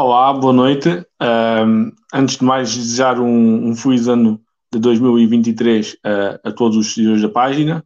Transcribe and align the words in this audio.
Olá, 0.00 0.32
boa 0.32 0.52
noite. 0.52 1.04
Um, 1.20 1.90
antes 2.14 2.36
de 2.36 2.44
mais, 2.44 2.72
desejar 2.72 3.18
um, 3.18 3.68
um 3.68 3.74
feliz 3.74 4.06
ano 4.06 4.40
de 4.72 4.78
2023 4.78 5.94
uh, 5.94 5.98
a 6.44 6.52
todos 6.52 6.76
os 6.76 6.94
seguidores 6.94 7.20
da 7.20 7.28
página. 7.28 7.84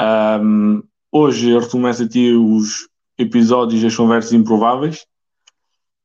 Um, 0.00 0.82
hoje 1.12 1.58
recomeço 1.58 2.04
aqui 2.04 2.32
os 2.32 2.88
episódios 3.18 3.82
das 3.82 3.94
Conversas 3.94 4.32
Improváveis. 4.32 5.04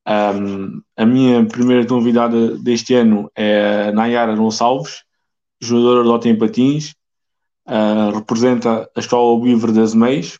A 0.05 1.05
minha 1.05 1.45
primeira 1.45 1.87
convidada 1.87 2.57
deste 2.57 2.93
ano 2.93 3.31
é 3.33 3.93
Nayara 3.93 4.35
Gonçalves, 4.35 5.05
jogadora 5.61 6.03
de 6.03 6.09
Otem 6.09 6.37
Patins, 6.37 6.93
uh, 7.65 8.13
representa 8.13 8.91
a 8.93 8.99
Escola 8.99 9.41
Livre 9.41 9.71
das 9.71 9.93
MEIs. 9.93 10.37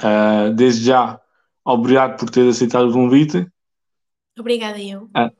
Uh, 0.00 0.54
desde 0.54 0.84
já, 0.84 1.20
Obrigado 1.68 2.18
por 2.18 2.30
ter 2.30 2.48
aceitado 2.48 2.88
o 2.88 2.92
convite. 2.94 3.46
Obrigada 4.38 4.80
eu. 4.80 5.10
Ah. 5.12 5.30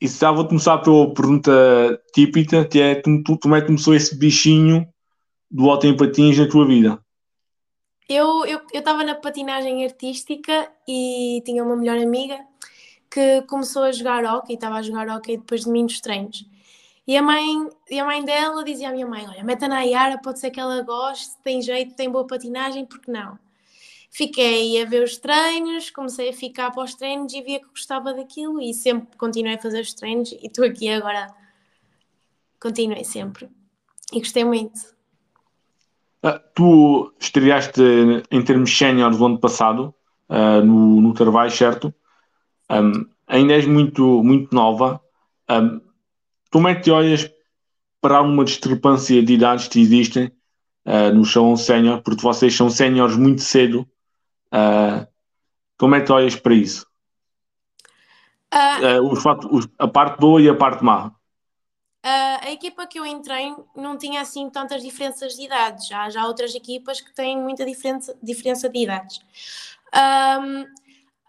E 0.00 0.08
já 0.08 0.32
vou 0.32 0.48
começar 0.48 0.78
pela 0.78 1.14
pergunta 1.14 2.02
típica, 2.12 2.64
que 2.64 2.80
é 2.80 2.96
como, 2.96 3.22
como 3.38 3.54
é 3.54 3.60
que 3.60 3.68
começou 3.68 3.94
esse 3.94 4.18
bichinho 4.18 4.84
do 5.48 5.70
alto 5.70 5.86
em 5.86 5.96
patins 5.96 6.36
na 6.36 6.48
tua 6.48 6.66
vida? 6.66 7.00
Eu 8.08 8.44
estava 8.74 9.02
eu, 9.02 9.06
eu 9.06 9.06
na 9.06 9.14
patinagem 9.14 9.84
artística 9.84 10.68
e 10.88 11.40
tinha 11.44 11.62
uma 11.62 11.76
melhor 11.76 11.98
amiga 11.98 12.36
que 13.08 13.42
começou 13.42 13.84
a 13.84 13.92
jogar 13.92 14.24
hockey, 14.24 14.54
estava 14.54 14.78
a 14.78 14.82
jogar 14.82 15.08
hockey 15.08 15.36
depois 15.36 15.60
de 15.60 15.70
mim 15.70 15.84
nos 15.84 16.00
treinos. 16.00 16.44
E 17.06 17.16
a 17.16 17.22
mãe, 17.22 17.68
e 17.88 18.00
a 18.00 18.04
mãe 18.04 18.24
dela 18.24 18.64
dizia 18.64 18.88
à 18.88 18.92
minha 18.92 19.06
mãe: 19.06 19.24
Olha, 19.28 19.44
meta 19.44 19.68
na 19.68 19.82
Yara, 19.82 20.18
pode 20.18 20.40
ser 20.40 20.50
que 20.50 20.58
ela 20.58 20.82
goste, 20.82 21.36
tem 21.44 21.62
jeito, 21.62 21.94
tem 21.94 22.10
boa 22.10 22.26
patinagem, 22.26 22.84
porque 22.84 23.08
não? 23.08 23.38
Fiquei 24.12 24.80
a 24.80 24.84
ver 24.84 25.02
os 25.02 25.16
treinos, 25.16 25.90
comecei 25.90 26.28
a 26.28 26.32
ficar 26.34 26.70
para 26.70 26.84
os 26.84 26.94
treinos 26.94 27.32
e 27.32 27.42
via 27.42 27.58
que 27.58 27.68
gostava 27.68 28.12
daquilo 28.12 28.60
e 28.60 28.74
sempre 28.74 29.16
continuei 29.16 29.54
a 29.54 29.58
fazer 29.58 29.80
os 29.80 29.94
treinos 29.94 30.30
e 30.30 30.46
estou 30.46 30.64
aqui 30.64 30.88
agora. 30.90 31.26
Continuei 32.60 33.04
sempre 33.04 33.48
e 34.12 34.20
gostei 34.20 34.44
muito. 34.44 34.78
Uh, 36.22 36.38
tu 36.54 37.12
estreaste 37.18 37.80
em 38.30 38.42
termos 38.44 38.76
sénior 38.76 39.10
do 39.16 39.26
ano 39.26 39.40
passado 39.40 39.92
uh, 40.28 40.64
no, 40.64 41.00
no 41.00 41.50
certo? 41.50 41.92
Um, 42.70 43.06
ainda 43.26 43.54
és 43.54 43.66
muito, 43.66 44.22
muito 44.22 44.54
nova. 44.54 45.00
Um, 45.50 45.80
como 46.52 46.68
é 46.68 46.74
que 46.74 46.82
te 46.82 46.90
olhas 46.90 47.28
para 48.00 48.20
uma 48.20 48.44
discrepância 48.44 49.20
de 49.22 49.32
idades 49.32 49.66
que 49.66 49.80
existem 49.80 50.30
uh, 50.84 51.12
no 51.12 51.24
chão 51.24 51.56
sénior? 51.56 52.02
Porque 52.02 52.22
vocês 52.22 52.54
são 52.54 52.70
séniores 52.70 53.16
muito 53.16 53.40
cedo 53.40 53.88
Uh, 54.52 55.06
como 55.78 55.94
é 55.94 56.00
que 56.00 56.12
olhas 56.12 56.36
para 56.36 56.54
isso? 56.54 56.86
Uh, 58.52 59.00
uh, 59.00 59.12
os 59.12 59.24
os, 59.50 59.68
a 59.78 59.88
parte 59.88 60.20
boa 60.20 60.40
e 60.40 60.48
a 60.48 60.54
parte 60.54 60.84
má. 60.84 61.10
a 62.04 62.50
equipa 62.50 62.86
que 62.86 62.98
eu 62.98 63.06
entrei 63.06 63.54
não 63.74 63.96
tinha 63.96 64.20
assim 64.20 64.50
tantas 64.50 64.82
diferenças 64.82 65.34
de 65.34 65.44
idades. 65.44 65.88
Já, 65.88 66.10
já 66.10 66.22
há 66.22 66.26
outras 66.26 66.54
equipas 66.54 67.00
que 67.00 67.14
têm 67.14 67.40
muita 67.40 67.64
diferença, 67.64 68.16
diferença 68.22 68.68
de 68.68 68.78
idades. 68.78 69.20
Um, 69.94 70.66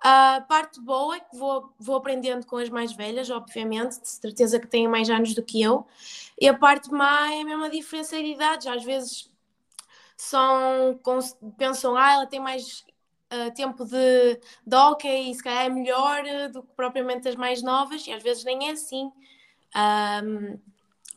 a 0.04 0.42
parte 0.42 0.82
boa 0.82 1.16
é 1.16 1.20
que 1.22 1.38
vou, 1.38 1.74
vou 1.80 1.96
aprendendo 1.96 2.46
com 2.46 2.58
as 2.58 2.70
mais 2.70 2.92
velhas, 2.92 3.30
obviamente, 3.30 4.02
de 4.02 4.10
certeza 4.10 4.60
que 4.60 4.68
têm 4.68 4.86
mais 4.86 5.10
anos 5.10 5.34
do 5.34 5.42
que 5.42 5.62
eu. 5.62 5.88
E 6.40 6.46
a 6.46 6.54
parte 6.54 6.92
má 6.92 7.32
é 7.34 7.40
a 7.40 7.46
mesma 7.46 7.70
diferença 7.70 8.18
de 8.18 8.34
idades. 8.34 8.68
Às 8.68 8.84
vezes 8.84 9.32
são, 10.18 11.00
pensam, 11.58 11.96
ah, 11.96 12.12
ela 12.12 12.26
tem 12.26 12.42
mais 12.42 12.84
uh, 13.34 13.54
tempo 13.54 13.86
de, 13.86 14.40
de 14.66 14.76
hockey 14.76 15.32
e 15.32 15.36
se 15.36 15.44
calhar 15.44 15.66
é 15.66 15.70
melhor 15.70 16.24
uh, 16.24 16.52
do 16.52 16.64
que 16.64 16.74
propriamente 16.76 17.28
as 17.28 17.36
mais 17.36 17.62
novas, 17.62 18.06
e 18.08 18.12
às 18.12 18.22
vezes 18.22 18.44
nem 18.44 18.70
é 18.70 18.72
assim. 18.72 19.12
Um, 19.76 20.60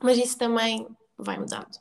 mas 0.03 0.19
isso 0.19 0.39
também 0.39 0.87
vai 1.19 1.39
mudando. 1.39 1.77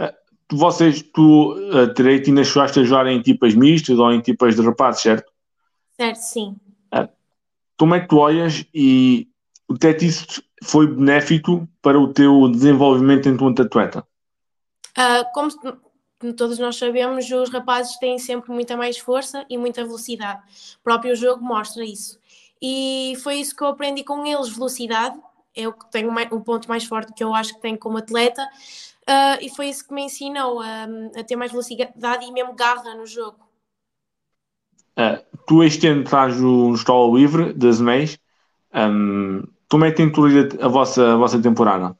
Uh, 0.00 0.12
vocês, 0.52 1.02
tu, 1.02 1.54
uh, 1.54 1.92
Terei, 1.94 2.22
ainda 2.26 2.44
chegaste 2.44 2.80
a 2.80 2.84
jogar 2.84 3.06
em 3.06 3.18
equipas 3.18 3.54
mistas 3.54 3.98
ou 3.98 4.12
em 4.12 4.18
equipas 4.18 4.56
de 4.56 4.62
rapazes, 4.62 5.02
certo? 5.02 5.32
Certo, 5.96 6.16
sim. 6.16 6.56
Como 7.80 7.94
é 7.94 8.00
que 8.00 8.08
tu 8.08 8.18
olhas 8.18 8.66
e 8.74 9.26
o 9.66 9.74
que 9.74 9.88
isso 10.04 10.42
foi 10.62 10.86
benéfico 10.86 11.66
para 11.80 11.98
o 11.98 12.12
teu 12.12 12.46
desenvolvimento 12.50 13.26
enquanto 13.26 13.62
atleta? 13.62 14.06
Uh, 14.98 15.24
como 15.32 15.50
como 16.20 16.34
todos 16.34 16.58
nós 16.58 16.76
sabemos, 16.76 17.30
os 17.30 17.50
rapazes 17.50 17.96
têm 17.96 18.18
sempre 18.18 18.52
muita 18.52 18.76
mais 18.76 18.98
força 18.98 19.44
e 19.48 19.56
muita 19.56 19.82
velocidade. 19.82 20.42
O 20.78 20.84
próprio 20.84 21.16
jogo 21.16 21.42
mostra 21.42 21.82
isso. 21.82 22.18
E 22.60 23.14
foi 23.22 23.36
isso 23.36 23.56
que 23.56 23.62
eu 23.62 23.68
aprendi 23.68 24.04
com 24.04 24.26
eles, 24.26 24.50
velocidade. 24.50 25.18
É 25.56 25.66
o 25.66 25.72
que 25.72 25.90
tenho 25.90 26.12
o 26.30 26.40
ponto 26.42 26.68
mais 26.68 26.84
forte 26.84 27.14
que 27.14 27.24
eu 27.24 27.34
acho 27.34 27.54
que 27.54 27.62
tenho 27.62 27.78
como 27.78 27.96
atleta. 27.96 28.46
Uh, 29.08 29.40
e 29.40 29.48
foi 29.48 29.70
isso 29.70 29.88
que 29.88 29.94
me 29.94 30.02
ensinou 30.02 30.60
a, 30.60 30.86
a, 31.18 31.24
ter 31.24 31.36
mais 31.36 31.50
velocidade 31.50 32.26
e 32.26 32.30
mesmo 32.30 32.54
garra 32.54 32.94
no 32.94 33.06
jogo. 33.06 33.38
Uh, 34.98 35.24
tu 35.46 35.64
este 35.64 35.86
ano 35.88 36.02
estás 36.02 36.38
no 36.38 36.74
Escola 36.74 37.18
Livre 37.18 37.54
das 37.54 37.80
MEIs. 37.80 38.18
Um, 38.74 39.42
como 39.70 39.86
é 39.86 39.90
que 39.90 39.96
tem 39.96 40.12
a 40.60 40.68
vossa, 40.68 41.14
a 41.14 41.16
vossa 41.16 41.40
temporada? 41.40 41.96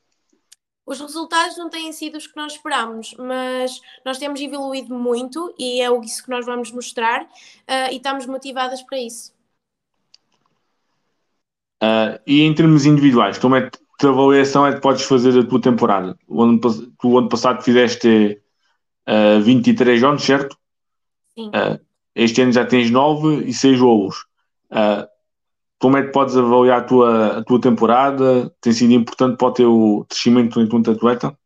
Os 0.90 0.98
resultados 0.98 1.56
não 1.56 1.70
têm 1.70 1.92
sido 1.92 2.18
os 2.18 2.26
que 2.26 2.36
nós 2.36 2.54
esperámos, 2.54 3.14
mas 3.16 3.80
nós 4.04 4.18
temos 4.18 4.40
evoluído 4.40 4.92
muito 4.92 5.54
e 5.56 5.80
é 5.80 5.88
isso 6.04 6.24
que 6.24 6.28
nós 6.28 6.44
vamos 6.44 6.72
mostrar 6.72 7.22
uh, 7.22 7.92
e 7.92 7.96
estamos 7.98 8.26
motivadas 8.26 8.82
para 8.82 8.98
isso. 8.98 9.32
Uh, 11.80 12.18
e 12.26 12.42
em 12.42 12.52
termos 12.52 12.86
individuais, 12.86 13.38
como 13.38 13.54
é 13.54 13.70
que 13.70 14.04
a 14.04 14.08
avaliação 14.08 14.66
é 14.66 14.74
que 14.74 14.80
podes 14.80 15.04
fazer 15.04 15.38
a 15.38 15.46
tua 15.46 15.60
temporada? 15.60 16.18
O 16.26 16.42
ano, 16.42 16.58
tu, 16.58 16.92
o 17.04 17.18
ano 17.18 17.28
passado 17.28 17.62
fizeste 17.62 18.42
uh, 19.08 19.38
ah, 19.38 19.40
23 19.40 20.02
anos, 20.02 20.24
certo? 20.24 20.58
Sim. 21.38 21.52
este 22.16 22.42
ano 22.42 22.50
já 22.50 22.66
tens 22.66 22.90
9 22.90 23.44
e 23.44 23.54
6 23.54 23.78
golos. 23.78 24.26
Uh, 24.72 25.06
como 25.80 25.96
é 25.96 26.02
que 26.02 26.12
podes 26.12 26.36
avaliar 26.36 26.80
a 26.80 26.84
tua, 26.84 27.38
a 27.38 27.44
tua 27.44 27.58
temporada? 27.58 28.54
Tem 28.60 28.70
sido 28.70 28.92
importante 28.92 29.38
para 29.38 29.48
o 29.48 29.52
teu 29.52 30.06
crescimento 30.06 30.60
enquanto 30.60 30.90
atleta? 30.90 31.36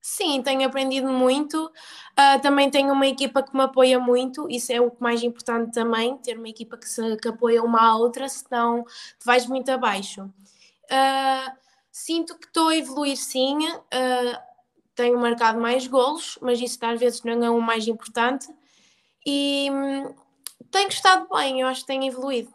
Sim, 0.00 0.42
tenho 0.42 0.66
aprendido 0.66 1.08
muito. 1.12 1.66
Uh, 1.66 2.40
também 2.40 2.70
tenho 2.70 2.90
uma 2.92 3.06
equipa 3.06 3.42
que 3.42 3.54
me 3.54 3.62
apoia 3.62 4.00
muito, 4.00 4.48
isso 4.48 4.72
é 4.72 4.80
o 4.80 4.90
mais 4.98 5.22
importante 5.22 5.72
também, 5.72 6.16
ter 6.18 6.38
uma 6.38 6.48
equipa 6.48 6.78
que, 6.78 6.88
se, 6.88 7.16
que 7.18 7.28
apoia 7.28 7.62
uma 7.62 7.80
à 7.82 7.96
outra, 7.96 8.28
senão 8.28 8.84
vais 9.24 9.46
muito 9.46 9.70
abaixo. 9.70 10.22
Uh, 10.24 11.52
sinto 11.90 12.38
que 12.38 12.46
estou 12.46 12.68
a 12.68 12.76
evoluir 12.76 13.16
sim, 13.16 13.58
uh, 13.68 14.38
tenho 14.94 15.18
marcado 15.18 15.60
mais 15.60 15.86
golos, 15.86 16.38
mas 16.40 16.60
isso 16.60 16.78
às 16.82 16.98
vezes 16.98 17.22
não 17.22 17.44
é 17.44 17.50
o 17.50 17.60
mais 17.60 17.86
importante. 17.88 18.46
E 19.26 19.68
hum, 19.70 20.14
tenho 20.70 20.88
estado 20.88 21.26
bem, 21.34 21.60
eu 21.60 21.66
acho 21.66 21.80
que 21.80 21.88
tenho 21.88 22.04
evoluído 22.04 22.53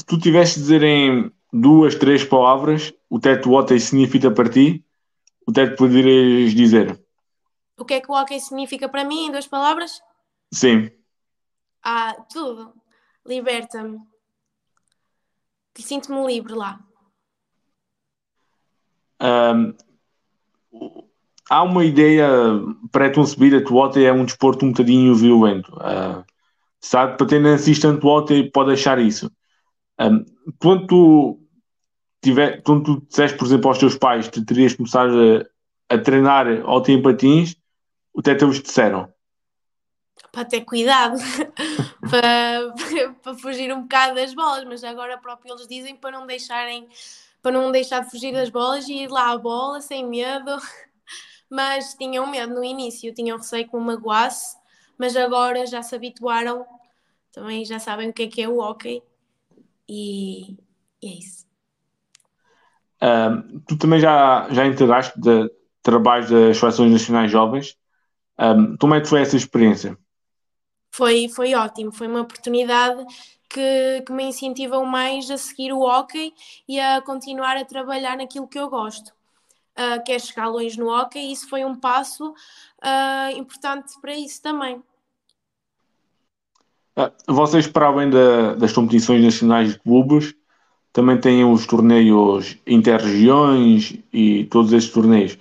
se 0.00 0.06
tu 0.06 0.18
tivesse 0.18 0.54
de 0.54 0.60
dizer 0.60 0.82
em 0.82 1.30
duas, 1.52 1.94
três 1.94 2.24
palavras 2.24 2.90
o 3.10 3.20
teto 3.20 3.52
hockey 3.52 3.78
significa 3.78 4.30
para 4.30 4.48
ti, 4.48 4.82
o 5.46 5.52
teto 5.52 5.76
poderias 5.76 6.54
dizer? 6.54 6.98
O 7.76 7.84
que 7.84 7.94
é 7.94 8.00
que 8.00 8.10
o 8.10 8.14
hockey 8.14 8.40
significa 8.40 8.88
para 8.88 9.04
mim 9.04 9.26
em 9.26 9.30
duas 9.30 9.46
palavras? 9.46 10.00
Sim. 10.50 10.90
Ah, 11.82 12.14
tudo. 12.32 12.72
Liberta-me. 13.26 13.98
Sinto-me 15.76 16.26
livre 16.26 16.54
lá. 16.54 16.80
Um, 19.20 19.74
há 21.50 21.62
uma 21.62 21.84
ideia 21.84 22.26
pré-concebida 22.90 23.62
que 23.62 23.72
o 23.72 23.76
hockey 23.76 24.04
é 24.04 24.12
um 24.12 24.24
desporto 24.24 24.64
um 24.64 24.70
bocadinho 24.70 25.14
violento. 25.14 25.74
Uh, 25.74 26.24
sabe, 26.80 27.18
para 27.18 27.26
ter 27.26 27.46
assistente 27.46 28.00
do 28.00 28.08
hockey 28.08 28.50
pode 28.50 28.72
achar 28.72 28.98
isso. 28.98 29.30
Um, 30.00 30.24
quando 30.58 30.86
tu 30.86 31.40
tiver, 32.22 32.62
quando 32.62 32.84
tu 32.84 33.06
disseste, 33.06 33.36
por 33.36 33.44
exemplo, 33.44 33.68
aos 33.68 33.78
teus 33.78 33.98
pais 33.98 34.28
que 34.28 34.40
terias 34.40 34.74
começado 34.74 35.12
a, 35.90 35.94
a 35.94 35.98
treinar 35.98 36.46
ao 36.64 36.82
em 36.88 37.02
patins, 37.02 37.54
o 38.14 38.22
que 38.22 38.30
é 38.30 38.34
que 38.34 38.42
eles 38.42 38.62
disseram? 38.62 39.12
Para 40.32 40.46
ter 40.46 40.62
cuidado, 40.62 41.18
para, 42.08 42.74
para 43.22 43.34
fugir 43.34 43.72
um 43.74 43.82
bocado 43.82 44.14
das 44.14 44.32
bolas, 44.32 44.64
mas 44.64 44.82
agora 44.82 45.18
próprio 45.18 45.52
eles 45.52 45.68
dizem 45.68 45.94
para 45.94 46.12
não 46.12 46.26
deixarem, 46.26 46.88
para 47.42 47.52
não 47.52 47.70
deixar 47.70 48.02
de 48.02 48.10
fugir 48.10 48.32
das 48.32 48.48
bolas 48.48 48.88
e 48.88 49.02
ir 49.02 49.10
lá 49.10 49.30
à 49.30 49.38
bola 49.38 49.82
sem 49.82 50.06
medo. 50.06 50.56
Mas 51.52 51.94
tinham 51.94 52.28
medo 52.28 52.54
no 52.54 52.62
início, 52.62 53.12
tinham 53.12 53.36
receio 53.36 53.68
que 53.68 53.76
me 53.76 53.82
magoasse, 53.82 54.56
mas 54.96 55.16
agora 55.16 55.66
já 55.66 55.82
se 55.82 55.96
habituaram, 55.96 56.64
também 57.32 57.64
já 57.64 57.80
sabem 57.80 58.10
o 58.10 58.12
que 58.12 58.22
é 58.22 58.28
que 58.28 58.40
é 58.40 58.48
o 58.48 58.58
hockey 58.58 59.02
e, 59.90 60.56
e 61.02 61.08
é 61.08 61.18
isso. 61.18 61.44
Um, 63.02 63.58
tu 63.60 63.76
também 63.76 63.98
já, 63.98 64.46
já 64.52 64.64
integraste 64.64 65.20
de 65.20 65.50
trabalhos 65.82 66.30
das 66.30 66.56
seleções 66.56 66.92
nacionais 66.92 67.30
jovens. 67.30 67.76
Um, 68.38 68.76
como 68.76 68.94
é 68.94 69.00
que 69.00 69.08
foi 69.08 69.20
essa 69.20 69.36
experiência? 69.36 69.98
Foi, 70.92 71.28
foi 71.28 71.54
ótimo, 71.54 71.92
foi 71.92 72.06
uma 72.06 72.20
oportunidade 72.20 73.04
que, 73.48 74.02
que 74.06 74.12
me 74.12 74.24
incentivam 74.24 74.84
mais 74.84 75.28
a 75.30 75.36
seguir 75.36 75.72
o 75.72 75.80
hockey 75.80 76.32
e 76.68 76.78
a 76.78 77.02
continuar 77.02 77.56
a 77.56 77.64
trabalhar 77.64 78.16
naquilo 78.16 78.46
que 78.46 78.58
eu 78.58 78.68
gosto. 78.68 79.12
Uh, 79.76 80.02
que 80.04 80.12
é 80.12 80.18
chegar 80.18 80.48
longe 80.48 80.78
no 80.78 80.88
hockey, 80.88 81.32
isso 81.32 81.48
foi 81.48 81.64
um 81.64 81.74
passo 81.74 82.30
uh, 82.30 83.36
importante 83.36 83.98
para 84.00 84.14
isso 84.14 84.42
também. 84.42 84.82
Ah, 86.96 87.12
vocês, 87.26 87.66
para 87.66 87.86
além 87.86 88.10
da, 88.10 88.54
das 88.54 88.72
competições 88.72 89.22
nacionais 89.22 89.72
de 89.72 89.78
clubes, 89.78 90.34
também 90.92 91.18
têm 91.18 91.44
os 91.44 91.66
torneios 91.66 92.56
interregiões 92.66 93.94
e 94.12 94.44
todos 94.46 94.72
esses 94.72 94.90
torneios. 94.90 95.38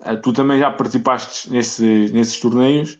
Uh, 0.00 0.20
tu 0.22 0.32
também 0.32 0.58
já 0.58 0.70
participaste 0.70 1.50
nesse, 1.50 2.10
nesses 2.12 2.40
torneios. 2.40 2.94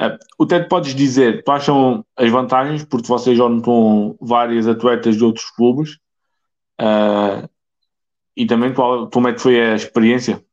Uh, 0.00 0.18
o 0.38 0.46
que 0.46 0.60
podes 0.60 0.94
dizer? 0.94 1.42
Quais 1.42 1.64
são 1.64 2.04
as 2.16 2.30
vantagens? 2.30 2.84
Porque 2.84 3.08
vocês 3.08 3.36
já 3.36 3.48
notam 3.48 4.16
várias 4.20 4.68
atletas 4.68 5.16
de 5.16 5.24
outros 5.24 5.50
clubes. 5.50 5.98
E 8.36 8.44
também 8.44 8.74
qual, 8.74 9.08
como 9.08 9.28
é 9.28 9.32
que 9.32 9.40
foi 9.40 9.58
a 9.58 9.74
experiência? 9.74 10.44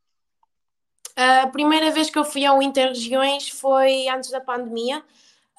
A 1.15 1.47
primeira 1.47 1.91
vez 1.91 2.09
que 2.09 2.17
eu 2.17 2.23
fui 2.23 2.45
ao 2.45 2.61
Interregiões 2.61 3.49
foi 3.49 4.07
antes 4.07 4.31
da 4.31 4.39
pandemia. 4.39 5.03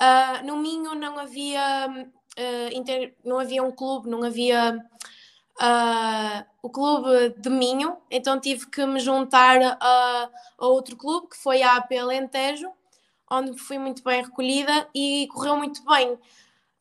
Uh, 0.00 0.44
no 0.44 0.56
Minho 0.56 0.94
não 0.94 1.18
havia, 1.18 1.86
uh, 1.88 2.76
inter... 2.76 3.16
não 3.24 3.38
havia 3.38 3.62
um 3.62 3.70
clube, 3.70 4.08
não 4.08 4.22
havia 4.24 4.76
uh, 5.60 6.44
o 6.62 6.70
clube 6.70 7.34
de 7.38 7.48
Minho, 7.48 7.96
então 8.10 8.40
tive 8.40 8.66
que 8.66 8.84
me 8.86 8.98
juntar 8.98 9.60
a, 9.62 10.30
a 10.58 10.66
outro 10.66 10.96
clube, 10.96 11.28
que 11.28 11.36
foi 11.36 11.62
a 11.62 11.76
AP 11.76 11.92
Alentejo, 11.92 12.70
onde 13.30 13.56
fui 13.58 13.78
muito 13.78 14.02
bem 14.02 14.22
recolhida 14.22 14.88
e 14.94 15.28
correu 15.32 15.56
muito 15.56 15.84
bem. 15.84 16.18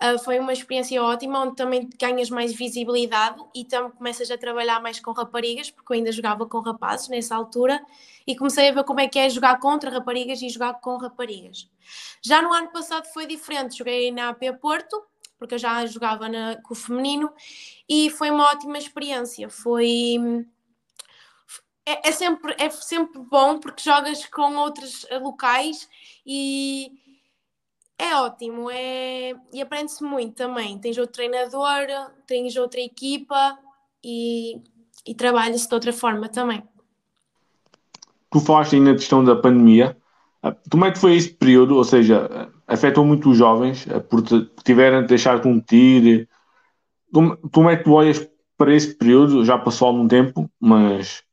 Uh, 0.01 0.19
foi 0.19 0.37
uma 0.37 0.51
experiência 0.51 1.01
ótima, 1.01 1.43
onde 1.43 1.55
também 1.55 1.89
ganhas 1.99 2.29
mais 2.29 2.53
visibilidade 2.53 3.41
e 3.55 3.63
também 3.63 3.91
começas 3.91 4.29
a 4.29 4.37
trabalhar 4.37 4.81
mais 4.81 4.99
com 4.99 5.11
raparigas, 5.11 5.71
porque 5.71 5.93
eu 5.93 5.95
ainda 5.95 6.11
jogava 6.11 6.45
com 6.45 6.59
rapazes 6.59 7.07
nessa 7.07 7.35
altura, 7.35 7.81
e 8.27 8.35
comecei 8.35 8.69
a 8.69 8.73
ver 8.73 8.83
como 8.83 8.99
é 8.99 9.07
que 9.07 9.17
é 9.17 9.29
jogar 9.29 9.59
contra 9.59 9.89
raparigas 9.89 10.41
e 10.41 10.49
jogar 10.49 10.73
com 10.81 10.97
raparigas. 10.97 11.69
Já 12.21 12.41
no 12.41 12.51
ano 12.51 12.71
passado 12.71 13.05
foi 13.13 13.25
diferente, 13.25 13.77
joguei 13.77 14.11
na 14.11 14.29
AP 14.29 14.41
Porto, 14.59 15.01
porque 15.37 15.55
eu 15.55 15.59
já 15.59 15.85
jogava 15.85 16.27
na, 16.27 16.57
com 16.61 16.73
o 16.73 16.77
feminino, 16.77 17.31
e 17.87 18.09
foi 18.09 18.29
uma 18.29 18.51
ótima 18.51 18.77
experiência. 18.77 19.49
Foi. 19.49 20.45
É, 21.85 22.09
é, 22.09 22.11
sempre, 22.11 22.55
é 22.57 22.69
sempre 22.69 23.21
bom 23.21 23.59
porque 23.59 23.83
jogas 23.83 24.25
com 24.25 24.55
outros 24.55 25.05
locais 25.21 25.87
e 26.25 26.91
é 27.97 28.15
ótimo, 28.15 28.69
é... 28.69 29.33
e 29.51 29.61
aprende-se 29.61 30.03
muito 30.03 30.35
também. 30.35 30.77
Tens 30.79 30.97
outro 30.97 31.13
treinador, 31.13 31.87
tens 32.27 32.55
outra 32.55 32.81
equipa 32.81 33.57
e, 34.03 34.61
e 35.05 35.15
trabalha-se 35.15 35.67
de 35.67 35.73
outra 35.73 35.93
forma 35.93 36.27
também. 36.27 36.63
Tu 38.29 38.39
falaste 38.39 38.75
aí 38.75 38.81
na 38.81 38.93
questão 38.93 39.23
da 39.23 39.35
pandemia. 39.35 39.95
Ah, 40.41 40.55
como 40.69 40.85
é 40.85 40.91
que 40.91 40.99
foi 40.99 41.15
esse 41.15 41.29
período? 41.33 41.75
Ou 41.75 41.83
seja, 41.83 42.51
afetou 42.67 43.05
muito 43.05 43.29
os 43.29 43.37
jovens 43.37 43.87
ah, 43.89 44.01
por 44.01 44.21
tiverem 44.63 45.01
de 45.01 45.07
deixar 45.07 45.37
de 45.37 45.43
competir? 45.43 46.27
Como, 47.13 47.69
é 47.69 47.77
que 47.77 47.83
tu 47.83 47.91
olhas 47.91 48.27
para 48.57 48.73
esse 48.73 48.95
período? 48.95 49.45
Já 49.45 49.57
passou 49.57 49.87
algum 49.87 50.07
tempo, 50.07 50.49
mas 50.59 51.23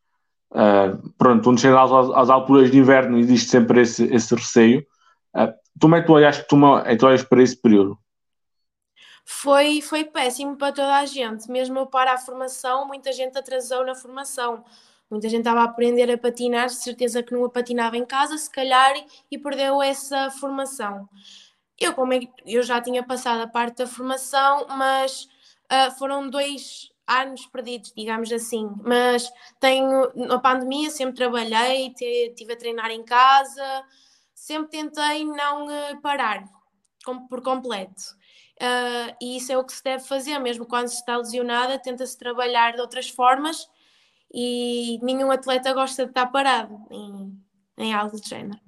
uh, 0.52 1.10
pronto, 1.16 1.42
quando 1.42 1.58
chega 1.58 1.82
às, 1.82 1.90
às, 1.90 2.28
alturas 2.28 2.70
de 2.70 2.78
inverno 2.78 3.18
existe 3.18 3.48
sempre 3.50 3.80
esse, 3.80 4.04
esse 4.14 4.34
receio. 4.34 4.86
Uh, 5.34 5.54
como 5.78 5.96
é 5.96 6.00
que 6.00 6.06
tu 6.06 6.12
olhaste 6.12 6.46
tu, 6.48 6.56
tu 6.98 7.06
olhas 7.06 7.22
para 7.22 7.42
esse 7.42 7.56
período? 7.56 7.98
Foi, 9.24 9.80
foi 9.80 10.04
péssimo 10.04 10.56
para 10.56 10.72
toda 10.72 10.96
a 10.96 11.06
gente, 11.06 11.50
mesmo 11.50 11.86
para 11.86 12.14
a 12.14 12.18
formação, 12.18 12.86
muita 12.86 13.12
gente 13.12 13.38
atrasou 13.38 13.84
na 13.84 13.94
formação. 13.94 14.64
Muita 15.10 15.28
gente 15.28 15.40
estava 15.40 15.60
a 15.60 15.64
aprender 15.64 16.10
a 16.10 16.16
patinar, 16.16 16.66
de 16.66 16.74
certeza 16.74 17.22
que 17.22 17.32
não 17.32 17.44
a 17.44 17.50
patinava 17.50 17.96
em 17.96 18.04
casa, 18.04 18.38
se 18.38 18.48
calhar, 18.48 18.94
e 19.30 19.36
perdeu 19.36 19.82
essa 19.82 20.30
formação. 20.30 21.08
Eu, 21.78 21.94
como 21.94 22.12
é, 22.12 22.20
eu 22.46 22.62
já 22.62 22.80
tinha 22.80 23.02
passado 23.02 23.40
a 23.40 23.46
parte 23.48 23.78
da 23.78 23.86
formação, 23.86 24.66
mas 24.68 25.28
uh, 25.72 25.90
foram 25.98 26.30
dois 26.30 26.92
anos 27.06 27.44
perdidos, 27.46 27.92
digamos 27.96 28.30
assim. 28.32 28.70
Mas 28.84 29.32
tenho, 29.58 30.12
na 30.14 30.38
pandemia, 30.38 30.90
sempre 30.90 31.16
trabalhei, 31.16 31.92
estive 31.98 32.52
a 32.52 32.56
treinar 32.56 32.90
em 32.90 33.02
casa, 33.02 33.84
sempre 34.40 34.70
tentei 34.70 35.24
não 35.24 35.66
uh, 35.66 36.00
parar 36.00 36.44
por 37.28 37.42
completo. 37.42 38.00
Uh, 38.56 39.14
e 39.20 39.36
isso 39.36 39.52
é 39.52 39.58
o 39.58 39.64
que 39.64 39.72
se 39.72 39.84
deve 39.84 40.02
fazer, 40.02 40.38
mesmo 40.38 40.64
quando 40.64 40.88
se 40.88 40.96
está 40.96 41.16
lesionada, 41.16 41.78
tenta-se 41.78 42.18
trabalhar 42.18 42.72
de 42.72 42.80
outras 42.80 43.08
formas 43.08 43.68
e 44.32 44.98
nenhum 45.02 45.30
atleta 45.30 45.74
gosta 45.74 46.04
de 46.04 46.10
estar 46.10 46.26
parado 46.26 46.80
em, 46.90 47.38
em 47.76 47.94
algo 47.94 48.18
do 48.18 48.26
género. 48.26 48.58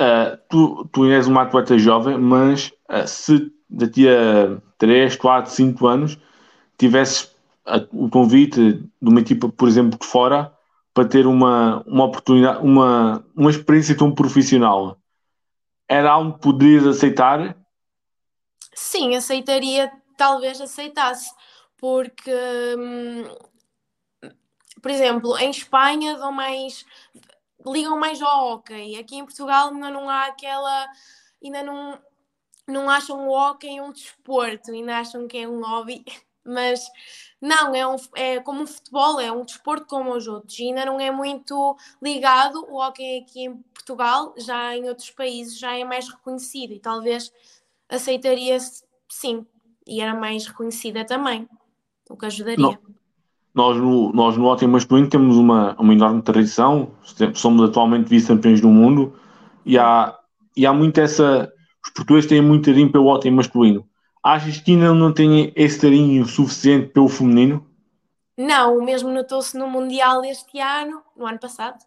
Uh, 0.00 0.38
tu, 0.48 0.88
tu 0.90 1.04
és 1.06 1.26
uma 1.26 1.42
atleta 1.42 1.76
jovem, 1.78 2.18
mas 2.18 2.72
se 3.06 3.52
daqui 3.68 4.08
a 4.08 4.60
3, 4.78 5.16
4, 5.16 5.52
5 5.52 5.86
anos 5.86 6.18
tivesses 6.78 7.34
o 7.92 8.08
convite 8.08 8.72
de 9.00 9.08
uma 9.08 9.20
equipa, 9.20 9.48
por 9.48 9.68
exemplo, 9.68 9.98
de 9.98 10.06
fora, 10.06 10.53
para 10.94 11.08
ter 11.08 11.26
uma, 11.26 11.82
uma 11.86 12.04
oportunidade, 12.04 12.64
uma, 12.64 13.26
uma 13.34 13.50
experiência 13.50 13.96
tão 13.96 14.14
profissional, 14.14 14.96
era 15.88 16.12
algo 16.12 16.34
que 16.34 16.40
poderias 16.40 16.86
aceitar? 16.86 17.58
Sim, 18.72 19.16
aceitaria, 19.16 19.92
talvez 20.16 20.60
aceitasse, 20.60 21.28
porque, 21.76 22.32
hum, 22.78 23.24
por 24.80 24.90
exemplo, 24.90 25.36
em 25.38 25.50
Espanha 25.50 26.16
dão 26.16 26.30
mais, 26.30 26.86
ligam 27.66 27.98
mais 27.98 28.22
ao 28.22 28.52
hockey, 28.52 28.96
aqui 28.96 29.16
em 29.16 29.24
Portugal 29.24 29.70
ainda 29.70 29.90
não 29.90 30.08
há 30.08 30.26
aquela, 30.26 30.86
ainda 31.42 31.62
não, 31.64 31.98
não 32.68 32.88
acham 32.88 33.26
o 33.26 33.32
hockey 33.32 33.80
um 33.80 33.92
desporto, 33.92 34.70
ainda 34.70 34.98
acham 34.98 35.26
que 35.26 35.38
é 35.38 35.48
um 35.48 35.60
hobby, 35.60 36.04
mas 36.44 36.86
não, 37.40 37.74
é, 37.74 37.86
um, 37.86 37.96
é 38.14 38.40
como 38.40 38.62
um 38.62 38.66
futebol, 38.66 39.20
é 39.20 39.30
um 39.30 39.44
desporto 39.44 39.86
como 39.86 40.14
os 40.14 40.26
outros. 40.26 40.58
E 40.58 40.68
ainda 40.68 40.86
não 40.86 41.00
é 41.00 41.10
muito 41.10 41.76
ligado. 42.02 42.64
O 42.68 42.80
hockey 42.80 43.18
aqui 43.18 43.44
em 43.44 43.56
Portugal, 43.74 44.34
já 44.38 44.76
em 44.76 44.88
outros 44.88 45.10
países, 45.10 45.58
já 45.58 45.76
é 45.76 45.84
mais 45.84 46.08
reconhecido 46.08 46.72
e 46.72 46.78
talvez 46.78 47.32
aceitaria 47.88 48.58
sim, 49.08 49.46
e 49.86 50.00
era 50.00 50.14
mais 50.14 50.46
reconhecida 50.46 51.04
também, 51.04 51.48
o 52.08 52.16
que 52.16 52.26
ajudaria. 52.26 52.56
Não. 52.56 52.78
Nós 53.54 53.76
no, 53.76 54.12
nós 54.12 54.36
no 54.36 54.46
hockey 54.46 54.66
masculino 54.66 55.08
temos 55.08 55.36
uma, 55.36 55.76
uma 55.78 55.92
enorme 55.92 56.22
tradição, 56.22 56.92
somos 57.34 57.68
atualmente 57.68 58.08
vice-campeões 58.08 58.60
do 58.60 58.68
mundo 58.68 59.14
e 59.64 59.78
há, 59.78 60.18
e 60.56 60.66
há 60.66 60.72
muito 60.72 60.98
essa. 61.00 61.52
Os 61.84 61.92
portugueses 61.92 62.28
têm 62.28 62.40
muito 62.40 62.64
carinho 62.64 62.90
pelo 62.90 63.06
hockey 63.06 63.30
masculino 63.30 63.86
Que 64.64 64.72
ainda 64.72 64.94
não 64.94 65.12
tem 65.12 65.52
esse 65.54 65.78
carinho 65.78 66.24
suficiente 66.24 66.88
pelo 66.88 67.10
feminino? 67.10 67.70
Não, 68.38 68.82
mesmo 68.82 69.10
notou-se 69.10 69.54
no 69.54 69.68
Mundial 69.68 70.24
este 70.24 70.58
ano, 70.60 71.02
no 71.14 71.26
ano 71.26 71.38
passado. 71.38 71.84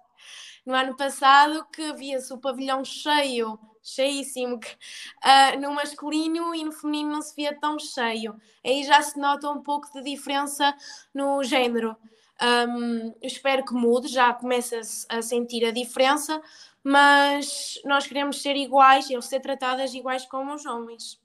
No 0.63 0.75
ano 0.75 0.95
passado 0.95 1.65
que 1.73 1.93
via-se 1.93 2.31
o 2.31 2.37
pavilhão 2.37 2.85
cheio, 2.85 3.57
cheíssimo, 3.81 4.57
uh, 4.57 5.59
no 5.59 5.71
masculino 5.71 6.53
e 6.53 6.63
no 6.63 6.71
feminino 6.71 7.13
não 7.13 7.23
se 7.23 7.35
via 7.35 7.59
tão 7.59 7.79
cheio. 7.79 8.35
Aí 8.63 8.83
já 8.83 9.01
se 9.01 9.19
nota 9.19 9.49
um 9.49 9.63
pouco 9.63 9.91
de 9.91 10.03
diferença 10.03 10.75
no 11.11 11.43
género. 11.43 11.97
Um, 12.39 13.15
espero 13.19 13.65
que 13.65 13.73
mude, 13.73 14.09
já 14.09 14.31
começa-se 14.31 15.07
a 15.09 15.23
sentir 15.23 15.65
a 15.65 15.71
diferença, 15.71 16.39
mas 16.83 17.81
nós 17.83 18.05
queremos 18.05 18.43
ser 18.43 18.55
iguais, 18.55 19.09
e 19.09 19.19
ser 19.23 19.39
tratadas 19.39 19.91
iguais 19.95 20.23
como 20.27 20.53
os 20.53 20.67
homens 20.67 21.19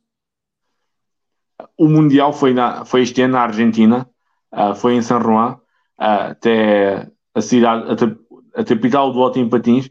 o 1.76 1.88
Mundial 1.88 2.32
foi, 2.32 2.52
na, 2.52 2.84
foi 2.84 3.02
este 3.02 3.22
ano 3.22 3.34
na 3.34 3.42
Argentina, 3.42 4.08
uh, 4.52 4.74
foi 4.74 4.94
em 4.94 5.02
San 5.02 5.20
Juan, 5.20 5.54
uh, 5.98 6.30
até 6.30 7.10
a 7.34 7.40
cidade, 7.40 7.86
a, 8.54 8.60
a 8.60 8.64
capital 8.64 9.12
do 9.12 9.22
Alto 9.22 9.38
em 9.38 9.48
Patins. 9.48 9.90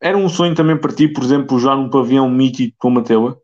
Era 0.00 0.16
um 0.16 0.28
sonho 0.28 0.54
também 0.54 0.78
para 0.78 0.94
ti, 0.94 1.08
por 1.08 1.22
exemplo, 1.22 1.58
jogar 1.58 1.76
num 1.76 1.90
pavião 1.90 2.28
mítico 2.28 2.74
como 2.78 3.00
a 3.00 3.02
teu? 3.02 3.42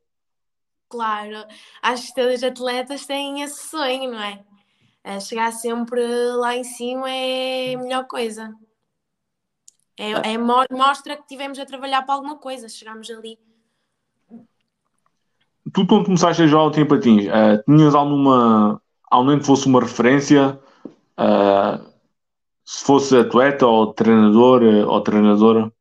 Claro, 0.88 1.44
acho 1.82 2.06
que 2.06 2.14
todos 2.14 2.36
os 2.36 2.42
atletas 2.44 3.04
têm 3.06 3.42
esse 3.42 3.68
sonho, 3.68 4.10
não 4.10 4.20
é? 4.20 4.42
chegar 5.20 5.52
sempre 5.52 6.02
lá 6.32 6.56
em 6.56 6.64
cima 6.64 7.08
é 7.08 7.74
a 7.74 7.78
melhor 7.78 8.06
coisa. 8.08 8.52
É, 9.96 10.32
é, 10.32 10.38
mostra 10.38 11.16
que 11.16 11.26
tivemos 11.28 11.58
a 11.60 11.64
trabalhar 11.64 12.02
para 12.02 12.14
alguma 12.16 12.38
coisa, 12.38 12.68
chegamos 12.68 13.08
ali 13.08 13.38
tu 15.72 15.86
quando 15.86 16.06
começaste 16.06 16.42
a 16.42 16.46
jogar 16.46 16.64
o 16.64 16.70
tempo 16.70 16.94
patins, 16.94 17.26
uh, 17.26 17.62
tinhas 17.64 17.94
alguma, 17.94 18.80
alguém 19.10 19.38
que 19.38 19.46
fosse 19.46 19.66
uma 19.66 19.80
referência, 19.80 20.58
uh, 21.18 21.84
se 22.64 22.84
fosse 22.84 23.16
atleta 23.16 23.66
ou 23.66 23.92
treinador 23.92 24.62
uh, 24.62 24.88
ou 24.88 25.00
treinadora? 25.00 25.72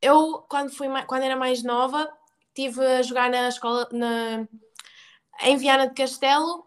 Eu, 0.00 0.44
quando, 0.48 0.70
fui, 0.70 0.88
quando 1.06 1.22
era 1.22 1.36
mais 1.36 1.62
nova, 1.62 2.08
estive 2.48 2.84
a 2.84 3.02
jogar 3.02 3.30
na 3.30 3.48
escola 3.48 3.88
na, 3.92 4.46
em 5.42 5.56
Viana 5.56 5.88
de 5.88 5.94
Castelo, 5.94 6.64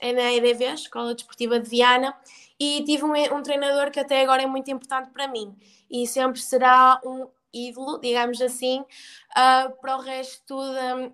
é 0.00 0.12
na 0.12 0.32
EDV, 0.32 0.74
Escola 0.74 1.14
Desportiva 1.14 1.58
de 1.58 1.68
Viana, 1.68 2.14
e 2.58 2.82
tive 2.84 3.04
um, 3.04 3.12
um, 3.12 3.42
treinador 3.42 3.90
que 3.90 4.00
até 4.00 4.22
agora 4.22 4.42
é 4.42 4.46
muito 4.46 4.70
importante 4.70 5.10
para 5.10 5.28
mim 5.28 5.54
e 5.90 6.06
sempre 6.06 6.40
será 6.40 7.00
um 7.04 7.28
ídolo, 7.52 7.98
digamos 7.98 8.40
assim, 8.40 8.80
uh, 8.80 9.80
para 9.80 9.96
o 9.96 10.00
resto 10.00 10.56
da, 10.56 11.10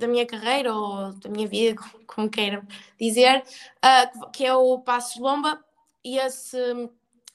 da 0.00 0.08
minha 0.08 0.26
carreira 0.26 0.74
ou 0.74 1.12
da 1.12 1.28
minha 1.28 1.46
vida, 1.46 1.80
como 2.06 2.28
queiram 2.28 2.66
dizer, 2.98 3.44
uh, 3.44 4.30
que 4.30 4.44
é 4.44 4.54
o 4.54 4.80
Passos 4.80 5.20
Lomba, 5.20 5.62
e 6.02 6.18
esse 6.18 6.58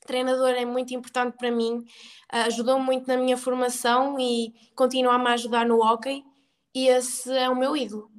treinador 0.05 0.49
é 0.49 0.65
muito 0.65 0.93
importante 0.93 1.37
para 1.37 1.51
mim, 1.51 1.85
uh, 2.33 2.47
ajudou 2.47 2.79
muito 2.79 3.07
na 3.07 3.15
minha 3.15 3.37
formação 3.37 4.19
e 4.19 4.53
continua 4.75 5.13
a 5.13 5.19
me 5.19 5.29
ajudar 5.29 5.65
no 5.65 5.81
hockey, 5.81 6.25
e 6.73 6.87
esse 6.87 7.31
é 7.31 7.49
o 7.49 7.55
meu 7.55 7.77
ídolo. 7.77 8.11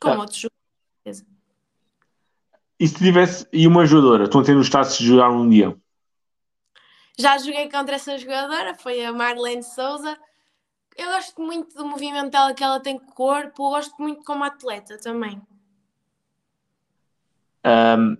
Como 0.00 0.14
ah. 0.14 0.20
outros 0.20 0.38
jogadores. 0.38 1.24
E 2.78 2.88
se 2.88 2.94
tivesse 2.96 3.48
e 3.50 3.66
uma 3.66 3.86
jogadora, 3.86 4.28
tu 4.28 4.36
não 4.36 4.44
tens 4.44 4.60
estado 4.60 4.94
de 4.94 5.06
jogar 5.06 5.30
um 5.30 5.48
dia? 5.48 5.74
Já 7.18 7.38
joguei 7.38 7.70
contra 7.70 7.94
essa 7.94 8.18
jogadora, 8.18 8.74
foi 8.74 9.02
a 9.02 9.12
Marlene 9.12 9.62
Souza. 9.62 10.18
Eu 10.96 11.06
gosto 11.10 11.42
muito 11.42 11.76
do 11.76 11.86
movimento 11.86 12.30
dela 12.30 12.54
que 12.54 12.64
ela 12.64 12.80
tem 12.80 12.98
com 12.98 13.10
o 13.10 13.14
corpo, 13.14 13.70
gosto 13.70 13.94
muito 13.98 14.24
como 14.24 14.44
atleta 14.44 14.98
também. 14.98 15.40
Um, 17.64 18.16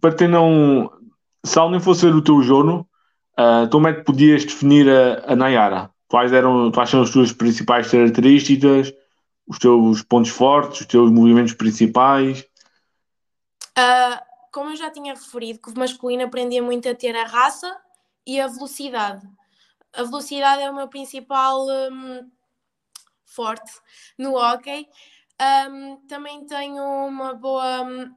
para 0.00 0.14
ter 0.14 0.28
não. 0.28 0.92
Se 1.44 1.58
alguém 1.58 1.80
fosse 1.80 2.06
ver 2.06 2.14
o 2.14 2.22
teu 2.22 2.42
jogo, 2.42 2.86
uh, 3.38 3.68
como 3.70 3.88
é 3.88 3.94
que 3.94 4.02
podias 4.02 4.44
definir 4.44 4.88
a, 4.88 5.32
a 5.32 5.36
Nayara? 5.36 5.90
Quais, 6.06 6.32
eram, 6.32 6.70
quais 6.70 6.90
são 6.90 7.02
as 7.02 7.10
tuas 7.10 7.32
principais 7.32 7.90
características, 7.90 8.92
os 9.46 9.58
teus 9.58 10.02
pontos 10.02 10.30
fortes, 10.30 10.82
os 10.82 10.86
teus 10.86 11.10
movimentos 11.10 11.54
principais? 11.54 12.46
Uh, 13.76 14.18
como 14.52 14.70
eu 14.70 14.76
já 14.76 14.90
tinha 14.90 15.14
referido, 15.14 15.58
que 15.60 15.70
o 15.70 15.78
masculino 15.78 16.24
aprendia 16.24 16.62
muito 16.62 16.88
a 16.88 16.94
ter 16.94 17.16
a 17.16 17.26
raça 17.26 17.76
e 18.26 18.40
a 18.40 18.46
velocidade. 18.46 19.26
A 19.92 20.02
velocidade 20.02 20.62
é 20.62 20.70
o 20.70 20.74
meu 20.74 20.88
principal 20.88 21.66
um, 21.66 22.30
forte 23.24 23.72
no 24.16 24.36
hockey. 24.36 24.88
Um, 25.70 25.96
também 26.06 26.46
tenho 26.46 26.82
uma 26.82 27.34
boa. 27.34 27.82
Um, 27.82 28.14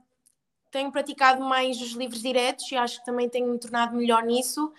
tenho 0.71 0.91
praticado 0.91 1.43
mais 1.43 1.81
os 1.81 1.91
livros 1.91 2.21
diretos 2.21 2.71
e 2.71 2.77
acho 2.77 2.99
que 2.99 3.05
também 3.05 3.29
tenho 3.29 3.51
me 3.51 3.59
tornado 3.59 3.95
melhor 3.95 4.23
nisso. 4.23 4.71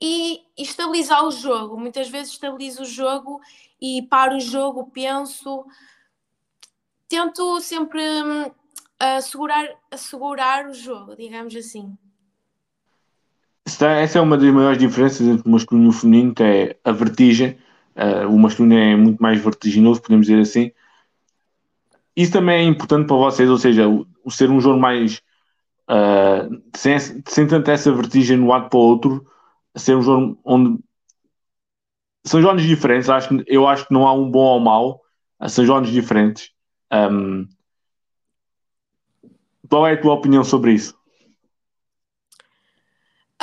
E, 0.00 0.42
e 0.56 0.62
estabilizar 0.62 1.24
o 1.24 1.30
jogo. 1.30 1.78
Muitas 1.78 2.08
vezes 2.08 2.32
estabilizo 2.32 2.82
o 2.82 2.86
jogo 2.86 3.40
e 3.80 4.02
paro 4.02 4.36
o 4.36 4.40
jogo, 4.40 4.90
penso. 4.90 5.64
Tento 7.08 7.60
sempre 7.60 8.02
hum, 8.02 8.50
assegurar, 8.98 9.68
assegurar 9.90 10.66
o 10.66 10.74
jogo, 10.74 11.16
digamos 11.16 11.54
assim. 11.56 11.96
Essa 13.66 14.18
é 14.18 14.20
uma 14.20 14.36
das 14.36 14.52
maiores 14.52 14.78
diferenças 14.78 15.26
entre 15.26 15.48
o 15.48 15.50
masculino 15.50 15.86
e 15.86 15.88
o 15.88 15.92
feminino, 15.92 16.34
que 16.34 16.42
é 16.42 16.78
a 16.84 16.92
vertigem. 16.92 17.58
Uh, 17.96 18.28
o 18.28 18.38
masculino 18.38 18.74
é 18.74 18.94
muito 18.94 19.22
mais 19.22 19.40
vertiginoso, 19.40 20.02
podemos 20.02 20.26
dizer 20.26 20.40
assim. 20.40 20.70
Isso 22.14 22.32
também 22.32 22.66
é 22.66 22.68
importante 22.68 23.06
para 23.06 23.16
vocês, 23.16 23.48
ou 23.48 23.56
seja, 23.56 23.88
o, 23.88 24.06
o 24.22 24.30
ser 24.30 24.50
um 24.50 24.60
jogo 24.60 24.78
mais 24.78 25.22
uh, 25.90 26.62
sem, 26.76 26.98
sem 27.26 27.46
tanta 27.46 27.72
essa 27.72 27.90
vertigem 27.92 28.36
de 28.36 28.42
um 28.42 28.48
lado 28.48 28.68
para 28.68 28.78
o 28.78 28.82
outro, 28.82 29.26
ser 29.74 29.96
um 29.96 30.02
jogo 30.02 30.38
onde 30.44 30.78
são 32.24 32.42
jogos 32.42 32.62
diferentes. 32.62 33.08
Acho, 33.08 33.42
eu 33.46 33.66
acho 33.66 33.86
que 33.86 33.94
não 33.94 34.06
há 34.06 34.12
um 34.12 34.30
bom 34.30 34.44
ou 34.44 34.60
mau, 34.60 35.02
são 35.48 35.64
jogos 35.64 35.90
diferentes. 35.90 36.50
Um, 36.92 37.48
qual 39.68 39.86
é 39.86 39.94
a 39.94 40.00
tua 40.00 40.14
opinião 40.14 40.44
sobre 40.44 40.72
isso? 40.72 40.94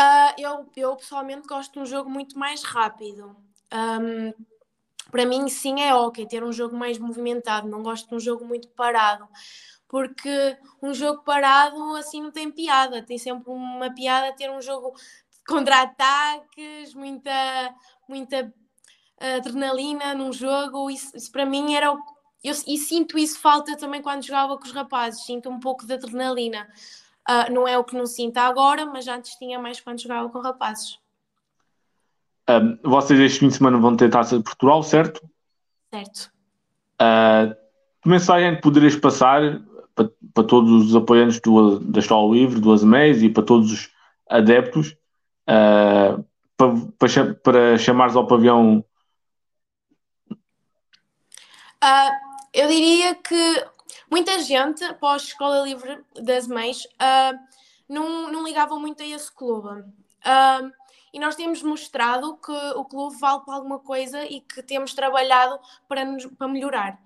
Uh, 0.02 0.34
eu, 0.38 0.70
eu 0.76 0.96
pessoalmente 0.96 1.48
gosto 1.48 1.74
de 1.74 1.80
um 1.80 1.86
jogo 1.86 2.10
muito 2.10 2.40
mais 2.40 2.64
rápido. 2.64 3.36
Um, 3.72 4.34
para 5.12 5.26
mim, 5.26 5.48
sim, 5.48 5.82
é 5.82 5.94
ok 5.94 6.26
ter 6.26 6.44
um 6.44 6.52
jogo 6.52 6.76
mais 6.76 6.98
movimentado. 6.98 7.68
Não 7.68 7.84
gosto 7.84 8.10
de 8.10 8.16
um 8.16 8.20
jogo 8.20 8.44
muito 8.44 8.68
parado, 8.70 9.28
porque 9.88 10.58
um 10.82 10.94
jogo 10.94 11.24
parado 11.24 11.96
assim 11.96 12.22
não 12.22 12.32
tem 12.32 12.50
piada. 12.50 13.04
Tem 13.04 13.18
sempre 13.18 13.52
uma 13.52 13.94
piada 13.94 14.36
ter 14.36 14.50
um 14.50 14.62
jogo 14.62 14.94
contra-ataques, 15.46 16.96
muita, 16.96 17.32
muita 18.08 18.52
adrenalina 19.20 20.16
num 20.16 20.34
jogo. 20.34 20.90
Isso, 20.90 21.16
isso 21.16 21.32
para 21.32 21.46
mim 21.46 21.76
era 21.76 21.92
o 21.92 22.00
eu, 22.44 22.56
e 22.66 22.78
sinto 22.78 23.20
isso 23.20 23.40
falta 23.40 23.78
também 23.78 24.02
quando 24.02 24.26
jogava 24.26 24.58
com 24.58 24.64
os 24.64 24.72
rapazes, 24.72 25.26
sinto 25.26 25.48
um 25.48 25.60
pouco 25.60 25.86
de 25.86 25.94
adrenalina. 25.94 26.68
Uh, 27.32 27.54
não 27.54 27.66
é 27.66 27.78
o 27.78 27.84
que 27.84 27.96
não 27.96 28.06
sinto 28.06 28.38
agora, 28.38 28.86
mas 28.86 29.08
antes 29.08 29.36
tinha 29.36 29.58
mais 29.58 29.80
quando 29.80 30.02
jogava 30.02 30.28
com 30.30 30.42
rapazes. 30.42 31.00
Um, 32.50 32.78
vocês 32.84 33.18
este 33.20 33.40
fim 33.40 33.48
de 33.48 33.54
semana 33.54 33.78
vão 33.78 33.96
ter 33.96 34.10
taça 34.10 34.38
de 34.38 34.44
Portugal, 34.44 34.84
certo? 34.84 35.22
Certo. 35.94 36.30
Uh, 37.02 37.56
que 38.02 38.10
mensagem 38.10 38.60
poderias 38.60 38.98
passar 38.98 39.62
para, 39.96 40.10
para 40.34 40.44
todos 40.44 40.88
os 40.88 40.96
apoiantes 40.96 41.40
do, 41.40 41.80
da 41.80 42.00
Escola 42.00 42.34
Livre, 42.34 42.60
do 42.60 42.74
Azeméis 42.74 43.24
e 43.24 43.30
para 43.30 43.44
todos 43.44 43.72
os 43.72 43.90
adeptos 44.30 44.98
uh, 45.48 46.26
para, 46.58 46.74
para, 46.98 47.34
para 47.36 47.78
chamares 47.78 48.16
ao 48.16 48.28
pavião? 48.28 48.84
Uh, 51.82 52.32
eu 52.54 52.68
diria 52.68 53.16
que 53.16 53.66
muita 54.12 54.40
gente, 54.40 54.84
após 54.84 55.24
a 55.24 55.26
Escola 55.26 55.62
Livre 55.62 56.04
das 56.22 56.46
Mães, 56.46 56.84
uh, 56.86 57.40
não, 57.88 58.32
não 58.32 58.44
ligavam 58.44 58.80
muito 58.80 59.02
a 59.02 59.06
esse 59.06 59.32
clube. 59.32 59.70
Uh, 59.70 60.72
e 61.14 61.20
nós 61.20 61.36
temos 61.36 61.64
mostrado 61.64 62.38
que 62.38 62.52
o 62.76 62.86
clube 62.86 63.18
vale 63.18 63.42
para 63.44 63.56
alguma 63.56 63.80
coisa 63.80 64.24
e 64.26 64.42
que 64.42 64.62
temos 64.62 64.94
trabalhado 64.94 65.60
para, 65.88 66.06
nos, 66.06 66.26
para 66.26 66.48
melhorar. 66.48 67.02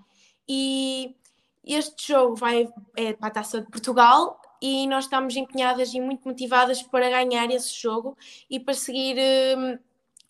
E 0.47 1.15
este 1.63 2.09
jogo 2.09 2.35
vai 2.35 2.69
é 2.95 3.13
para 3.13 3.27
a 3.27 3.31
Taça 3.31 3.61
de 3.61 3.67
Portugal 3.67 4.39
e 4.61 4.87
nós 4.87 5.05
estamos 5.05 5.35
empenhadas 5.35 5.93
e 5.93 5.99
muito 5.99 6.27
motivadas 6.27 6.83
para 6.83 7.09
ganhar 7.09 7.49
esse 7.49 7.73
jogo 7.73 8.15
e 8.49 8.59
para 8.59 8.73
seguir 8.75 9.17
um, 9.57 9.77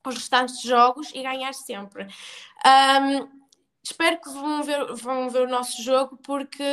os 0.10 0.15
restantes 0.15 0.62
jogos 0.62 1.12
e 1.13 1.22
ganhar 1.22 1.53
sempre. 1.53 2.08
Um, 2.65 3.45
espero 3.86 4.20
que 4.20 4.30
vão 4.30 4.63
ver, 4.63 4.94
vão 4.96 5.30
ver 5.30 5.44
o 5.44 5.50
nosso 5.50 5.82
jogo 5.82 6.18
porque 6.24 6.63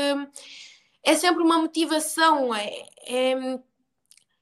é 1.05 1.15
sempre 1.15 1.43
uma 1.43 1.59
motivação, 1.59 2.55
é, 2.55 2.87
é, 3.07 3.59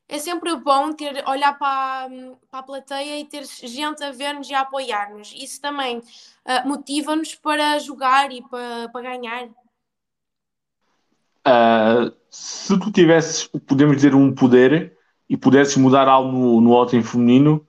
é 0.08 0.18
sempre 0.18 0.54
bom 0.56 0.92
ter, 0.92 1.26
olhar 1.28 1.58
para, 1.58 2.08
para 2.50 2.60
a 2.60 2.62
plateia 2.62 3.18
e 3.18 3.24
ter 3.24 3.44
gente 3.44 4.04
a 4.04 4.12
ver-nos 4.12 4.48
e 4.48 4.54
a 4.54 4.60
apoiar-nos. 4.60 5.34
Isso 5.36 5.60
também 5.60 5.98
uh, 5.98 6.68
motiva-nos 6.68 7.34
para 7.34 7.78
jogar 7.78 8.30
e 8.30 8.42
para, 8.42 8.88
para 8.92 9.02
ganhar. 9.02 9.48
Uh, 11.46 12.14
se 12.30 12.78
tu 12.78 12.92
tivesses, 12.92 13.46
podemos 13.66 13.96
dizer, 13.96 14.14
um 14.14 14.32
poder 14.32 14.96
e 15.28 15.36
pudesses 15.36 15.76
mudar 15.76 16.06
algo 16.06 16.30
no, 16.30 16.60
no 16.60 17.02
feminino, 17.02 17.66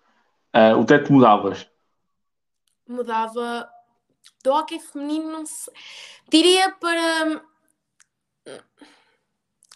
uh, 0.53 0.77
o 0.77 0.85
que 0.85 0.93
é 0.93 0.99
que 0.99 1.11
mudavas? 1.11 1.67
Mudava 2.87 3.69
do 4.43 4.51
hockey 4.51 4.79
feminino, 4.79 5.31
não 5.31 5.45
sei. 5.45 5.73
Diria 6.29 6.71
para. 6.71 7.43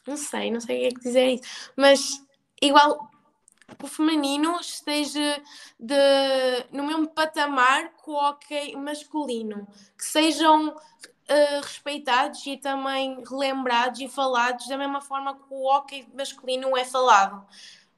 Não 0.07 0.17
sei, 0.17 0.51
não 0.51 0.59
sei 0.59 0.77
o 0.77 0.79
que 0.79 0.85
é 0.85 0.89
que 0.91 0.99
dizer 1.01 1.29
isso, 1.33 1.71
mas 1.75 2.21
igual 2.61 3.09
o 3.81 3.87
feminino 3.87 4.59
esteja 4.59 5.41
de, 5.79 5.95
no 6.71 6.83
mesmo 6.83 7.07
patamar 7.07 7.89
que 7.89 8.09
o 8.09 8.13
hockey 8.13 8.75
masculino, 8.75 9.67
que 9.97 10.05
sejam 10.05 10.69
uh, 10.69 11.61
respeitados 11.61 12.45
e 12.45 12.57
também 12.57 13.23
relembrados 13.27 13.99
e 13.99 14.07
falados 14.07 14.67
da 14.67 14.77
mesma 14.77 15.01
forma 15.01 15.35
que 15.35 15.45
o 15.49 15.65
hockey 15.67 16.07
masculino 16.13 16.77
é 16.77 16.85
falado. 16.85 17.45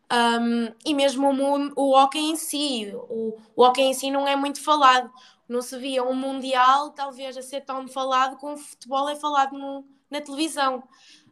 Um, 0.09 0.73
e 0.85 0.93
mesmo 0.93 1.29
o, 1.29 1.71
o 1.75 1.97
hockey 1.97 2.19
em 2.19 2.37
si, 2.37 2.89
o, 3.09 3.37
o 3.55 3.63
hockey 3.63 3.81
em 3.81 3.93
si 3.93 4.09
não 4.09 4.25
é 4.25 4.37
muito 4.37 4.63
falado 4.63 5.11
não 5.47 5.61
se 5.61 5.77
via 5.77 6.03
um 6.03 6.13
Mundial, 6.13 6.91
talvez 6.91 7.37
a 7.37 7.41
ser 7.41 7.61
tão 7.61 7.87
falado 7.87 8.37
como 8.37 8.55
o 8.55 8.57
futebol 8.57 9.07
é 9.07 9.15
falado 9.15 9.57
no, 9.57 9.85
na 10.09 10.21
televisão. 10.21 10.79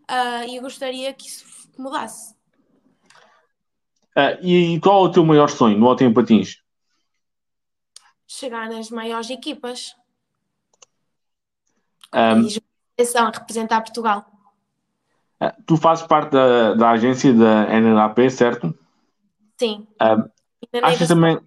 Uh, 0.09 0.47
e 0.47 0.55
eu 0.55 0.61
gostaria 0.61 1.13
que 1.13 1.27
isso 1.27 1.69
mudasse. 1.77 2.33
Uh, 4.15 4.39
e 4.41 4.79
qual 4.79 5.05
é 5.05 5.09
o 5.09 5.11
teu 5.11 5.25
maior 5.25 5.49
sonho 5.49 5.77
no 5.77 5.87
Ótimo 5.87 6.13
Patins? 6.13 6.61
Chegar 8.25 8.69
nas 8.69 8.89
maiores 8.89 9.29
equipas. 9.29 9.95
Um, 12.13 12.47
e 12.47 13.03
representar 13.33 13.81
Portugal. 13.81 14.25
Uh, 15.41 15.51
tu 15.65 15.75
fazes 15.75 16.07
parte 16.07 16.31
da, 16.31 16.73
da 16.73 16.91
agência 16.91 17.33
da 17.33 17.65
NLAP, 17.79 18.29
certo? 18.29 18.73
Sim. 19.57 19.85
Uh, 20.01 20.31
achas 20.81 21.09
também 21.09 21.37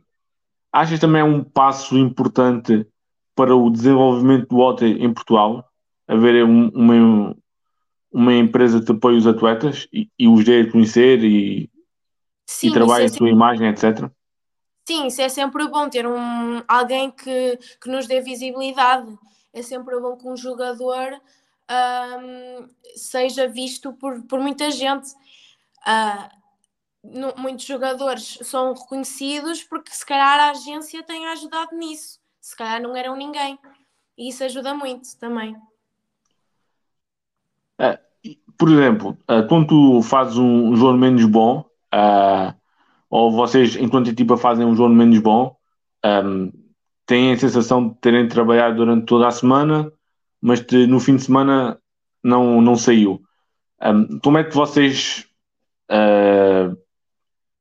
achas 0.73 0.99
também 0.99 1.21
é 1.21 1.25
um 1.25 1.43
passo 1.43 1.97
importante 1.97 2.87
para 3.35 3.55
o 3.55 3.71
desenvolvimento 3.71 4.49
do 4.49 4.59
hockey 4.59 4.99
em 5.01 5.13
Portugal, 5.13 5.65
haver 6.07 6.45
um, 6.45 6.69
uma, 6.71 7.37
uma 8.13 8.35
empresa 8.35 8.83
que 8.83 8.93
apoie 8.93 9.17
os 9.17 9.27
atletas 9.27 9.87
e, 9.93 10.11
e 10.19 10.27
os 10.27 10.45
dê 10.45 10.63
a 10.63 10.71
conhecer 10.71 11.23
e, 11.23 11.71
Sim, 12.47 12.69
e 12.69 12.73
trabalhe 12.73 13.05
é 13.05 13.07
a 13.07 13.11
sua 13.11 13.29
imagem, 13.31 13.69
etc. 13.69 14.11
Sim, 14.87 15.07
isso 15.07 15.21
é 15.21 15.29
sempre 15.29 15.69
bom 15.69 15.89
ter 15.89 16.07
um, 16.07 16.63
alguém 16.67 17.11
que, 17.11 17.59
que 17.81 17.91
nos 17.91 18.07
dê 18.07 18.21
visibilidade. 18.21 19.19
É 19.53 19.63
sempre 19.63 20.01
bom 20.01 20.17
que 20.17 20.27
um 20.27 20.37
jogador 20.37 21.13
um, 21.71 22.69
seja 22.97 23.47
visto 23.47 23.93
por, 23.93 24.23
por 24.23 24.41
muita 24.41 24.71
gente. 24.71 25.11
Uh, 25.87 26.38
no, 27.03 27.35
muitos 27.37 27.65
jogadores 27.65 28.39
são 28.43 28.75
reconhecidos 28.75 29.63
porque 29.63 29.93
se 29.93 30.05
calhar 30.05 30.41
a 30.41 30.51
agência 30.51 31.03
tem 31.03 31.27
ajudado 31.29 31.77
nisso. 31.77 32.19
Se 32.41 32.57
calhar 32.57 32.81
não 32.81 32.97
eram 32.97 33.17
ninguém. 33.17 33.59
E 34.17 34.29
isso 34.29 34.43
ajuda 34.43 34.75
muito 34.75 35.17
também. 35.19 35.57
É, 37.79 37.99
por 38.57 38.69
exemplo, 38.69 39.17
uh, 39.31 39.47
quando 39.49 39.69
tu 39.69 40.03
fazes 40.03 40.37
um 40.37 40.75
jogo 40.75 40.99
menos 40.99 41.25
bom, 41.25 41.65
uh, 41.95 42.55
ou 43.09 43.31
vocês, 43.31 43.77
enquanto 43.77 44.11
equipa, 44.11 44.37
fazem 44.37 44.67
um 44.67 44.75
jogo 44.75 44.95
menos 44.95 45.19
bom, 45.21 45.57
um, 46.05 46.53
têm 47.07 47.33
a 47.33 47.39
sensação 47.39 47.89
de 47.89 47.95
terem 47.97 48.29
trabalhado 48.29 48.77
durante 48.77 49.07
toda 49.07 49.29
a 49.29 49.31
semana, 49.31 49.91
mas 50.41 50.61
de, 50.61 50.87
no 50.87 51.01
fim 51.01 51.17
de 51.17 51.23
semana 51.23 51.79
não, 52.23 52.61
não 52.61 52.77
saiu. 52.77 53.23
Um, 53.83 54.19
como 54.19 54.39
é 54.39 54.45
que 54.45 54.55
vocês. 54.55 55.27
Uh, 55.91 56.77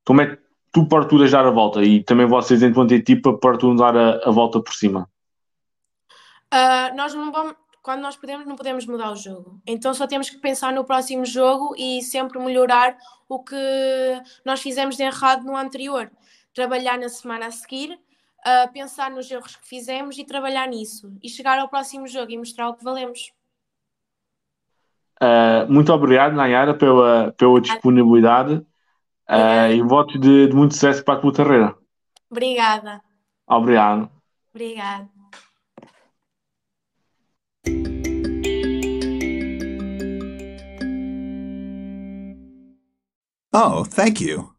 como 0.08 0.22
é 0.22 0.28
que 0.28 0.42
tu 0.72 0.88
parturas 0.88 1.30
dar 1.30 1.46
a 1.46 1.52
volta 1.52 1.84
e 1.84 2.02
também 2.02 2.26
vocês, 2.26 2.64
enquanto 2.64 2.94
equipa, 2.94 3.38
parturam 3.38 3.76
dar 3.76 3.98
a, 3.98 4.30
a 4.30 4.32
volta 4.32 4.62
por 4.62 4.74
cima? 4.74 5.10
Uh, 6.46 6.96
nós 6.96 7.14
não 7.14 7.30
vamos, 7.30 7.56
quando 7.84 8.00
nós 8.00 8.16
podemos, 8.16 8.48
não 8.48 8.56
podemos 8.56 8.86
mudar 8.86 9.12
o 9.12 9.18
jogo. 9.18 9.62
Então 9.68 9.94
só 9.94 10.08
temos 10.08 10.30
que 10.30 10.38
pensar 10.38 10.72
no 10.72 10.86
próximo 10.86 11.26
jogo 11.26 11.76
e 11.78 12.02
sempre 12.02 12.40
melhorar 12.40 12.96
o 13.28 13.44
que 13.44 13.54
nós 14.46 14.62
fizemos 14.62 14.96
de 14.96 15.04
errado 15.04 15.44
no 15.44 15.58
anterior. 15.58 16.10
Trabalhar 16.54 16.98
na 16.98 17.10
semana 17.10 17.48
a 17.48 17.52
seguir, 17.52 17.92
uh, 17.92 18.72
pensar 18.72 19.12
nos 19.12 19.30
erros 19.30 19.58
que 19.58 19.68
fizemos 19.68 20.18
e 20.18 20.24
trabalhar 20.24 20.70
nisso. 20.70 21.12
E 21.22 21.28
chegar 21.28 21.60
ao 21.60 21.68
próximo 21.68 22.08
jogo 22.08 22.32
e 22.32 22.38
mostrar 22.38 22.70
o 22.70 22.76
que 22.76 22.84
valemos. 22.84 23.34
Uh, 25.22 25.70
muito 25.70 25.92
obrigado, 25.92 26.34
Nayara, 26.34 26.74
pela, 26.74 27.34
pela 27.38 27.60
disponibilidade 27.60 28.66
uh, 29.30 29.72
e 29.72 29.82
votos 29.82 30.20
de, 30.20 30.48
de, 30.48 30.56
muito 30.56 30.74
sucesso 30.74 31.04
para 31.04 31.20
a 31.20 31.22
tua 31.22 31.34
carreira. 31.34 31.76
Obrigada. 32.30 33.02
Obrigado. 33.48 34.10
Obrigada. 34.54 35.10
Oh, 43.54 43.84
thank 43.86 44.22
you. 44.22 44.57